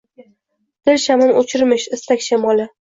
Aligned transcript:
dil 0.89 0.97
shamin 1.05 1.35
o’chirmish 1.43 1.89
istak 2.01 2.29
shamoli. 2.33 2.69